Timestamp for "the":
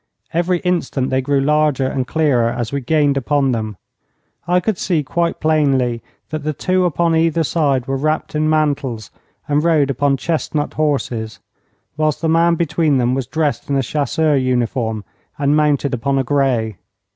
6.43-6.53, 12.19-12.27